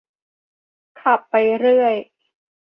[1.01, 1.95] ขับไปเรื่อย